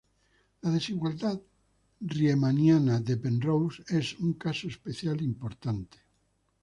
La 0.63 0.71
desigualdad 0.71 1.39
riemanniana 1.99 2.99
de 2.99 3.17
Penrose 3.17 3.83
es 3.87 4.17
un 4.17 4.33
caso 4.33 4.67
especial 4.67 5.21
importante. 5.21 5.99